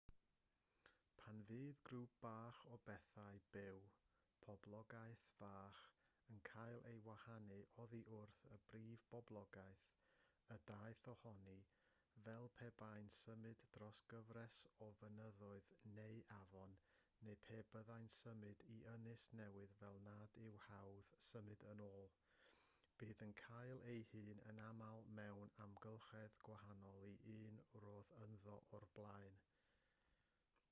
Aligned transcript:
pan 1.19 1.41
fydd 1.49 1.79
grŵp 1.87 2.13
bach 2.23 2.59
o 2.73 2.77
bethau 2.87 3.39
byw 3.55 3.79
poblogaeth 4.45 5.23
fach 5.39 5.79
yn 6.35 6.39
cael 6.49 6.79
ei 6.91 7.01
wahanu 7.07 7.57
oddi 7.83 7.99
wrth 8.15 8.39
y 8.55 8.57
brif 8.71 9.03
boblogaeth 9.13 9.83
y 10.55 10.57
daeth 10.71 11.03
ohoni 11.13 11.57
fel 12.27 12.49
pe 12.59 12.69
bai'n 12.81 13.11
symud 13.19 13.65
dros 13.75 14.01
gyfres 14.13 14.57
o 14.87 14.89
fynyddoedd 15.01 15.69
neu 15.99 16.17
afon 16.39 16.75
neu 17.27 17.37
pe 17.49 17.61
byddai'n 17.75 18.11
symud 18.19 18.65
i 18.77 18.79
ynys 18.95 19.27
newydd 19.41 19.77
fel 19.83 20.01
nad 20.09 20.39
yw'n 20.47 20.59
hawdd 20.67 21.13
symud 21.31 21.67
yn 21.75 21.85
ôl 21.91 22.09
bydd 23.03 23.25
yn 23.29 23.35
cael 23.45 23.85
ei 23.93 24.03
hun 24.13 24.33
yn 24.53 24.65
aml 24.67 25.07
mewn 25.21 25.55
amgylchedd 25.67 26.41
gwahanol 26.49 27.17
i'r 27.37 27.45
un 27.53 27.61
roedd 27.87 28.13
ynddo 28.27 28.59
o'r 28.79 28.89
blaen 28.99 29.41